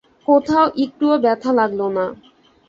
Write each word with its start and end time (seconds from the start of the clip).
কোথাও 0.27 0.65
একটুও 0.83 1.15
ব্যথা 1.23 1.51
লাগল 1.59 1.81
না। 1.89 2.05